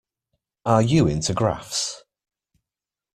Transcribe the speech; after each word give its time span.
Are 0.65 0.81
you 0.81 1.05
into 1.05 1.31
graphs? 1.35 2.01